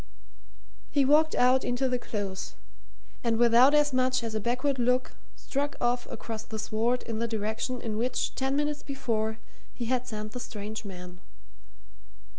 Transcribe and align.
He 0.89 1.05
walked 1.05 1.35
out 1.35 1.63
into 1.63 1.87
the 1.87 1.99
Close, 1.99 2.55
and 3.23 3.37
without 3.37 3.75
as 3.75 3.93
much 3.93 4.23
as 4.23 4.33
a 4.33 4.39
backward 4.39 4.79
look 4.79 5.13
struck 5.35 5.75
off 5.79 6.07
across 6.09 6.41
the 6.41 6.57
sward 6.57 7.03
in 7.03 7.19
the 7.19 7.27
direction 7.27 7.79
in 7.81 7.99
which, 7.99 8.33
ten 8.33 8.55
minutes 8.55 8.81
before, 8.81 9.37
he 9.75 9.85
had 9.85 10.07
sent 10.07 10.31
the 10.31 10.39
strange 10.39 10.83
man. 10.83 11.19